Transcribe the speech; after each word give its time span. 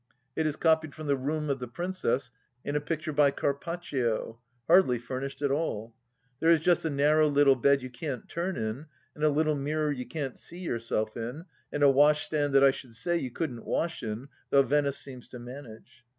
It 0.35 0.47
is 0.47 0.55
copied 0.55 0.95
from 0.95 1.05
the 1.05 1.15
room 1.15 1.47
of 1.51 1.59
the 1.59 1.67
Princess 1.67 2.31
in 2.65 2.75
a 2.75 2.81
picture 2.81 3.13
by 3.13 3.29
Carpaccio; 3.29 4.39
hardly 4.65 4.97
furnished 4.97 5.43
at 5.43 5.51
all. 5.51 5.93
There 6.39 6.49
is 6.49 6.59
just 6.59 6.83
a 6.83 6.89
narrow 6.89 7.27
little 7.27 7.55
bed 7.55 7.83
you 7.83 7.91
can't 7.91 8.27
turn 8.27 8.57
in, 8.57 8.87
and 9.13 9.23
a 9.23 9.29
little 9.29 9.53
mirror 9.53 9.91
you 9.91 10.07
can't 10.07 10.39
see 10.39 10.57
yourself 10.61 11.15
in, 11.15 11.45
and 11.71 11.83
a 11.83 11.89
washstand 11.91 12.53
that 12.53 12.63
I 12.63 12.71
should 12.71 12.95
say 12.95 13.15
you 13.15 13.29
couldn't 13.29 13.63
wash 13.63 14.01
in, 14.01 14.29
though 14.49 14.63
Venice 14.63 14.97
seems 14.97 15.27
to 15.27 15.37
manage. 15.37 16.03